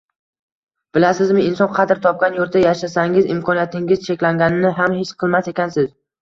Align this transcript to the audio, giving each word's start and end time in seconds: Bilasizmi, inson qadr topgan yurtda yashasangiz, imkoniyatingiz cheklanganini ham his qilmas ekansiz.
Bilasizmi, 0.97 1.43
inson 1.49 1.69
qadr 1.75 2.01
topgan 2.05 2.37
yurtda 2.39 2.63
yashasangiz, 2.63 3.27
imkoniyatingiz 3.35 4.03
cheklanganini 4.09 4.73
ham 4.81 4.97
his 5.03 5.13
qilmas 5.21 5.53
ekansiz. 5.55 5.89